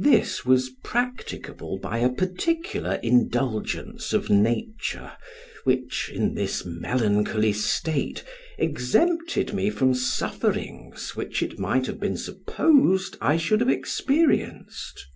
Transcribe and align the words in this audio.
This 0.00 0.46
was 0.46 0.70
practicable 0.82 1.78
by 1.78 1.98
a 1.98 2.08
particular 2.10 2.94
indulgence 3.02 4.14
of 4.14 4.30
Nature, 4.30 5.12
which, 5.64 6.10
in 6.10 6.32
this 6.32 6.64
melancholy 6.64 7.52
state, 7.52 8.24
exempted 8.56 9.52
me 9.52 9.68
from 9.68 9.92
sufferings 9.92 11.14
which 11.14 11.42
it 11.42 11.58
might 11.58 11.84
have 11.84 12.00
been 12.00 12.16
supposed 12.16 13.18
I 13.20 13.36
should 13.36 13.60
have 13.60 13.68
experienced. 13.68 15.06